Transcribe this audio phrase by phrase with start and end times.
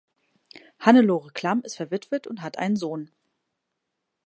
[0.79, 3.11] Hannelore Klamm ist verwitwet und hat einen Sohn.